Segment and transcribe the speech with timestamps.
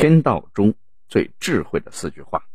[0.00, 0.76] 天道中
[1.08, 2.46] 最智慧的四句话。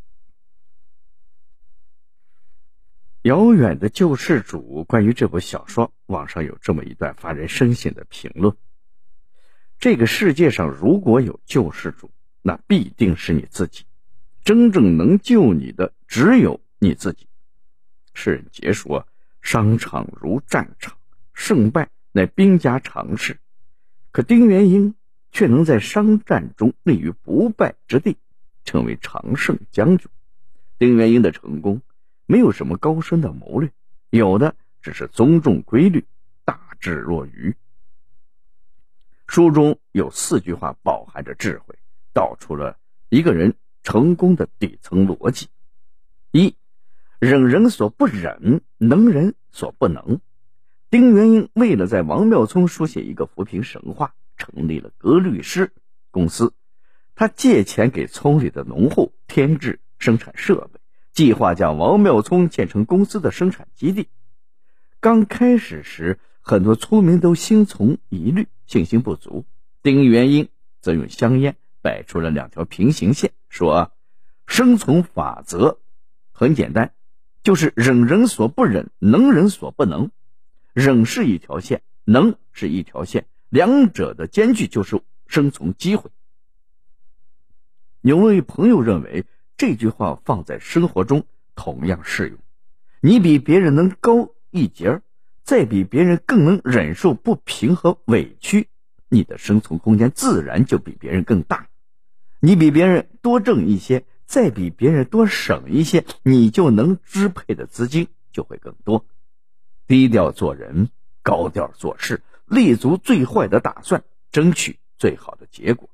[3.20, 8.56] 遥远的救世主关于这部小说，网上有这么一段发人深省的评论：
[9.78, 12.10] 这个世界上如果有救世主，
[12.40, 13.84] 那必定是你自己。
[14.42, 17.28] 真正能救你的，只有你自己。
[18.14, 19.06] 世人皆说
[19.42, 20.96] 商场如战场，
[21.34, 23.38] 胜败乃兵家常事，
[24.12, 24.94] 可丁元英
[25.34, 28.16] 却能在商战中立于不败之地，
[28.64, 30.08] 成为常胜将军。
[30.78, 31.82] 丁元英的成功。
[32.26, 33.70] 没有什么高深的谋略，
[34.08, 36.06] 有的只是尊重规律，
[36.46, 37.54] 大智若愚。
[39.26, 41.78] 书中有四句话饱含着智慧，
[42.14, 42.78] 道出了
[43.10, 45.48] 一个人成功的底层逻辑：
[46.30, 46.56] 一，
[47.18, 50.18] 忍人所不忍，能人所不能。
[50.88, 55.72] 丁元英为了在王庙村书写一个扶贫神话，成立了格律师
[56.10, 56.52] 公司，
[57.14, 60.80] 他借钱给村里的农户添置生产设备。
[61.12, 64.08] 计划将王庙村建成公司的生产基地。
[65.00, 69.44] 刚开始时，很多村民都心存疑虑，信心不足。
[69.82, 70.48] 丁元英
[70.80, 73.92] 则用香烟摆出了两条平行线，说
[74.46, 75.78] ：“生存法则
[76.32, 76.92] 很简单，
[77.44, 80.10] 就是忍人所不忍，能人所不能。
[80.72, 86.10] 忍是一条线，能是一条线，两者的间距就是生存机会。”
[88.02, 89.24] 有位朋友认为。
[89.56, 92.38] 这句话放在生活中同样适用。
[93.00, 95.02] 你比别人能高一截儿，
[95.44, 98.66] 再比别人更能忍受不平和委屈，
[99.08, 101.68] 你的生存空间自然就比别人更大。
[102.40, 109.06] 你比别人多挣一些，再比别人多省一些，你就能支配的资金就会更多。
[109.86, 110.88] 低调做人，
[111.22, 115.88] 高调做事，立足最坏的打算，争取最好的结果。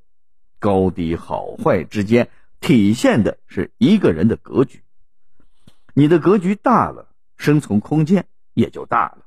[0.59, 2.29] 高低好坏之间。
[2.61, 4.83] 体现的是一个人的格局，
[5.95, 9.25] 你的格局大了，生存空间也就大了。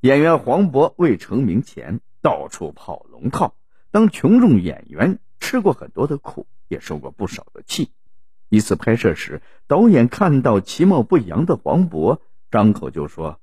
[0.00, 3.54] 演员黄渤未成名前到处跑龙套，
[3.90, 7.92] 当群众演员吃过很多的苦，也受过不少的气。
[8.50, 13.40] 一次拍摄时，导演看到其貌不扬的黄渤，张口就说：“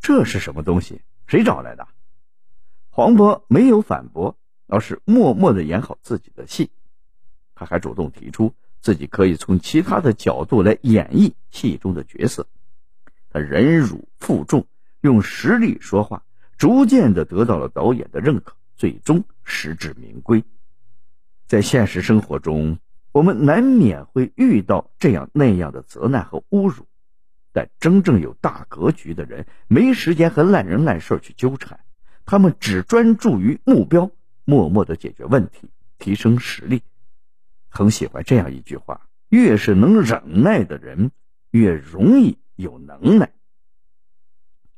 [0.00, 1.02] 这是什么东西？
[1.30, 1.86] 谁找来的？”
[2.90, 4.36] 黄渤没有反驳，
[4.66, 6.70] 而是默默的演好自己的戏。
[7.54, 12.48] 他还主动提出自己可以从其他的角度来演绎戏中的角色。
[13.30, 14.66] 他忍辱负重，
[15.02, 16.24] 用实力说话，
[16.58, 20.42] 逐渐的得到了导演的认可，最终实至名归。
[21.46, 22.78] 在现实生活中，
[23.12, 26.86] 我们难免会遇到这样那样的责难和侮辱，
[27.52, 31.80] 但真正有大格局的人，没时间和烂人烂事去纠缠，
[32.24, 34.10] 他们只专注于目标，
[34.44, 35.68] 默默的解决问题，
[35.98, 36.82] 提升实力。
[37.68, 41.10] 很喜欢这样一句话：越是能忍耐的人，
[41.50, 43.32] 越容易有能耐。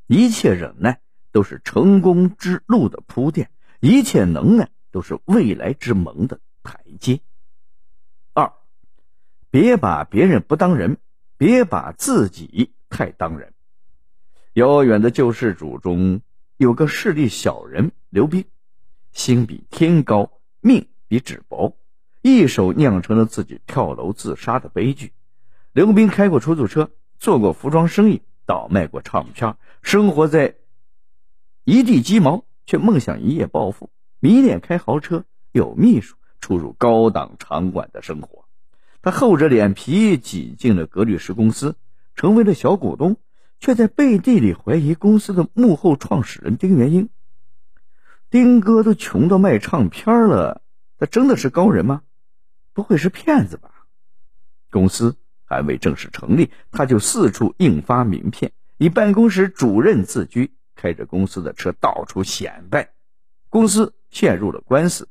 [0.06, 1.00] 一切忍耐
[1.30, 3.50] 都是成功之路的铺垫，
[3.80, 7.20] 一切能耐都是未来之门的台阶。
[8.34, 8.52] 二，
[9.50, 10.98] 别把别人不当人，
[11.42, 13.53] 别把自己太当人。
[14.53, 16.20] 遥远的救世主中
[16.56, 18.44] 有个势利小人刘斌，
[19.10, 21.76] 心比天高，命比纸薄。
[22.20, 25.14] 一手酿成了自己跳楼自杀的悲剧。
[25.72, 30.54] 刘斌开过出租车，做过服装生意，倒卖过唱片，生活在
[31.64, 38.44] 一地鸡毛，却梦想一夜暴富，迷恋开豪车，有秘书，出入高档场馆的生活。
[39.02, 41.74] 他厚着脸皮挤进了格律师公司，
[42.14, 43.16] 成为了小股东，
[43.58, 47.08] 却在背地里怀疑公司的幕后创始人丁元英。
[48.30, 50.62] 丁哥都穷到卖唱片了，
[50.98, 52.02] 他真的是高人吗？
[52.72, 53.70] 不会是骗子吧？
[54.70, 62.92] 公司还未正式成立，他就四处印发名片，以办公室主任自居，开着公司的车到处显摆。
[63.50, 65.08] 公司陷入了官司，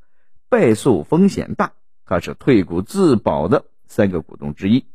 [0.48, 1.74] 败诉风险大。
[2.06, 4.86] 他是退股自保的三个股东之一。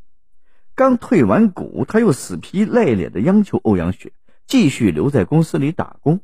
[0.74, 4.12] 刚退完股，他又死皮赖脸的央求欧阳雪
[4.46, 6.20] 继续留在公司里打工，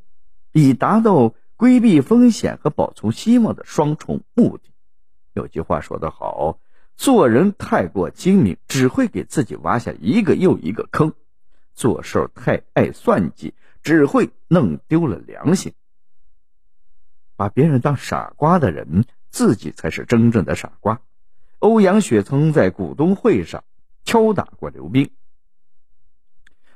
[0.52, 4.70] 以达到规避风险和保存希望的双重目的。
[5.34, 6.58] 有句话说得好，
[6.96, 11.10] 做人太过精明，只会给自己挖下一个又一个坑；
[11.74, 13.52] 做事太爱算计，
[13.82, 15.74] 只会弄丢了良心。
[17.36, 21.02] 把别人当傻瓜的人，自己才是真正的傻瓜。
[21.62, 23.62] 欧阳雪曾在股东会上
[24.02, 25.10] 敲打过刘冰，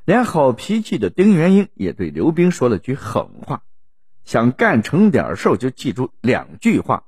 [0.05, 3.65] 连好脾气的丁元英也对刘冰说了句狠话：
[4.25, 7.03] 想干成点事就记住两句话。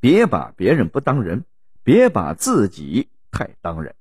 [0.00, 1.46] 别把别人不当人，
[1.82, 3.94] 别把自己太当人。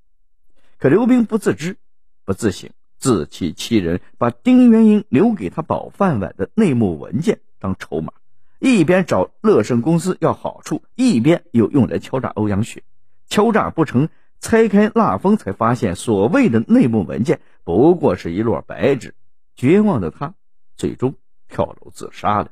[0.77, 1.77] 可刘冰不自知，
[2.25, 8.11] 不自省，自欺欺人，把丁元英留给他保饭碗的内幕文件当筹码，
[8.59, 12.83] 一边找乐盛公司要好处，一边又用来敲诈欧阳雪。
[13.33, 14.09] 敲诈不成，
[14.41, 19.15] 拆开蜡封才发现，所谓的内幕文件不过是一摞白纸。
[19.55, 20.35] 绝望的他，
[20.77, 21.15] 最终
[21.47, 22.51] 跳楼自杀了，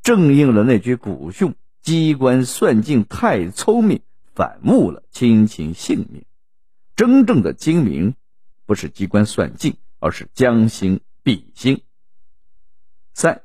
[0.00, 4.02] 正应了那句古训：“机关算尽太聪明，
[4.32, 6.24] 反误了亲情性命。”
[6.94, 8.14] 真正的精明，
[8.64, 11.82] 不是机关算尽，而是将心比心。
[13.12, 13.42] 三，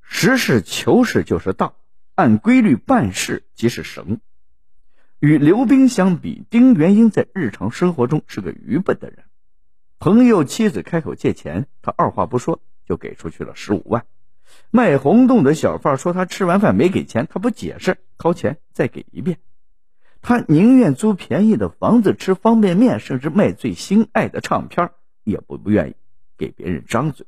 [0.00, 1.76] 实事求是就是道，
[2.14, 4.22] 按规律办事即是神。
[5.24, 9.24] 与刘冰相比，丁元英在日常生活中是个愚笨的人。
[9.98, 14.04] 朋友妻子开口借钱，他二话不说就给出去了十五万。
[14.70, 19.38] 卖红豆的小贩说他吃完饭没给钱，他不解释，掏钱再给一遍。
[20.20, 24.90] 他宁愿租便宜的房子吃方便面，甚至卖最心爱的唱片，
[25.22, 25.94] 也不不愿意
[26.36, 27.26] 给别人张嘴。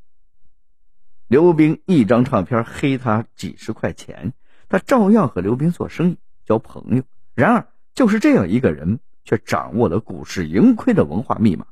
[1.28, 4.34] 刘冰一张唱片黑他几十块钱，
[4.68, 7.02] 他照样和刘冰做生意交朋友。
[7.34, 7.68] 然而。
[7.96, 11.66] 就是这样一个人，却掌握了股市盈亏的文化密码。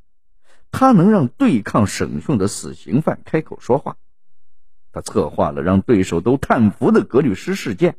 [0.71, 3.95] 他能让对抗审讯的死刑犯开口说话。
[4.91, 7.97] 他策划了让对手都叹服的格律诗事件。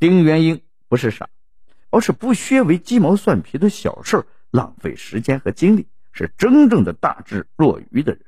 [0.00, 1.28] 丁元英不是傻，
[1.88, 8.22] 而是不削为鸡毛蒜皮的小事浪费时间和精力，是真正的大智若愚的人。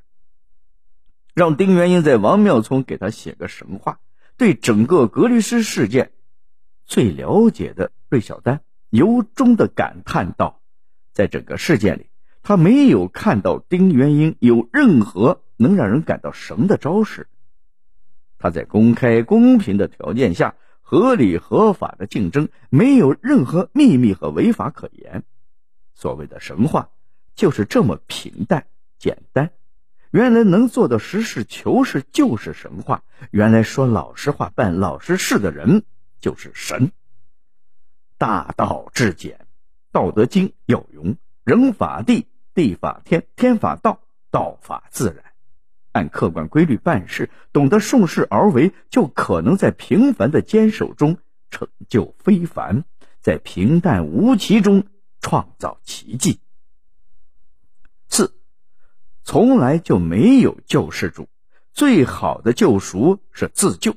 [1.34, 3.98] 让丁元英在王庙村给他写个神话。
[4.36, 6.12] 对整个格律诗事件
[6.86, 8.60] 最了解的芮小丹。
[8.90, 10.60] 由衷的感叹道
[11.12, 12.06] ：“在整个事件里，
[12.42, 17.28] 他没有看到丁元英有任何能让人感到神的招式。
[18.38, 25.24] 他在公开公平的条件下，合理合法的竞争，没有任何秘密和违法可言。
[25.94, 26.90] 所谓的神话，
[27.34, 28.66] 就是这么平淡
[28.98, 29.50] 简单。
[30.10, 33.02] 原来能做到实事求是就是神话。
[33.30, 35.82] 原来说老实话、办老实事的人
[36.20, 36.90] 就是神。”
[38.18, 39.38] 大道至简，
[39.92, 44.00] 《道德经》有云：“人法地，地法天，天法道，
[44.32, 45.24] 道法自然。”
[45.92, 51.18] 按客观规律办事，懂得顺势而为，就可能在平凡的坚守中
[51.50, 52.84] 成就非凡，
[53.20, 54.84] 在平淡无奇中
[55.20, 56.40] 创造奇迹。
[58.08, 58.34] 四，
[59.22, 61.28] 从来就没有救世主，
[61.72, 63.94] 最好的救赎是自救。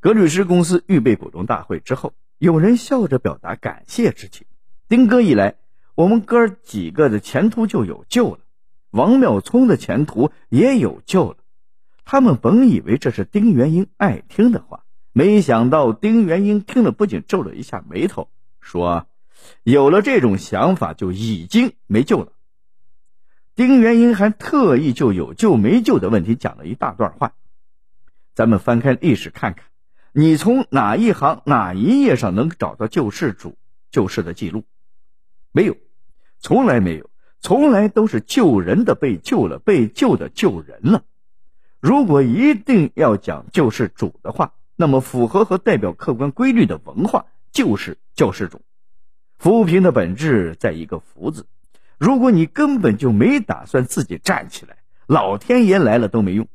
[0.00, 2.14] 格律诗公司预备股东大会之后。
[2.38, 4.46] 有人笑着表达感谢之情。
[4.88, 5.56] 丁哥一来，
[5.96, 8.38] 我们哥几个的前途就有救了，
[8.90, 11.36] 王妙聪的前途也有救了。
[12.04, 18.28] 他们本以为这是丁元英爱听的话，没想到丁元英听了不仅皱了一下眉头，
[18.60, 19.08] 说
[19.64, 22.32] ：“有了这种想法，就已经没救了。”
[23.56, 27.34] 丁元英还特意就有救没救的问题讲了一大段话。
[28.32, 29.64] 咱们翻开历史看看。
[30.18, 33.56] 你从哪一行哪一页上能找到救世主
[33.92, 34.64] 救世的记录？
[35.52, 35.76] 没有，
[36.40, 37.08] 从来没有，
[37.40, 41.04] 从来都是救人的被救了，被救的救人了。
[41.78, 48.60] 如果一定要讲救世主的话，那么符合和代表客观规律的文化就是救世主。
[49.38, 51.46] 扶贫的本质在一个“扶”字。
[51.96, 56.48] 如果你根本就没打算自己站起来，老天爷来了都没用。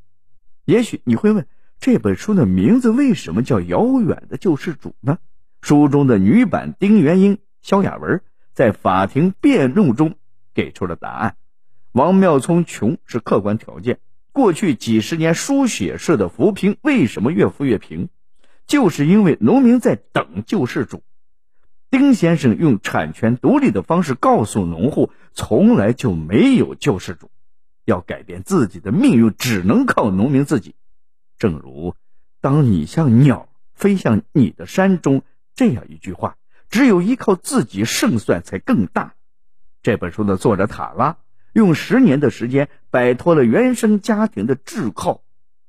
[0.66, 1.48] 也许你会问。
[1.86, 5.18] 这本书的名字为什么叫《遥远的救世主》呢？
[5.62, 8.22] 书中的女版丁元英萧亚文
[8.54, 10.16] 在法庭辩论中
[10.54, 11.36] 给出了答案：
[11.92, 14.00] 王妙聪穷是客观条件。
[14.32, 18.08] 过去几十年输血式的扶贫为什么越扶越贫？
[18.66, 21.04] 就是因为农民在等救世主。
[21.92, 27.30] 丁先生用产权独立的方式告诉农户，从来就没有救世主，
[27.84, 30.76] 要改变自己的命运，只能靠农民自己。
[31.38, 31.96] 正如，
[32.42, 35.24] 当你像鸟飞向你的山中
[35.56, 36.38] 这样一句话，
[36.70, 39.14] 只有依靠自己胜算才更大。
[39.82, 41.18] 这本书的作者塔拉
[41.52, 45.20] 用十年的时间摆脱了原生家庭的桎梏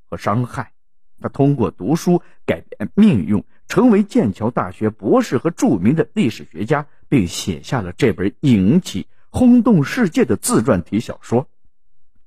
[0.08, 0.72] 和伤害，
[1.20, 11.48] 他通过读书改变命运，成为剑桥大学博士和著名的历史学家，并写下了这本引起轰动世界的自传体小说。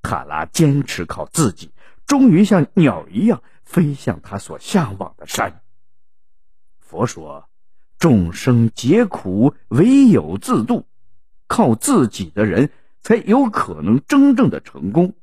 [0.02, 1.72] 塔拉坚持靠自己。
[2.08, 5.62] 终于像鸟一样飞向他所向往的山。
[6.80, 7.50] 佛说
[8.00, 10.88] ：“众生皆苦，唯有自度。
[11.48, 12.72] 靠自己的人
[13.02, 15.16] 才有可能真正的成功。”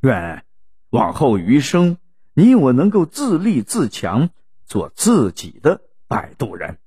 [0.00, 0.44] 愿
[0.90, 1.98] 往后余生，
[2.34, 4.30] 你我能够自立自强，
[4.66, 6.78] 做自己的摆渡人。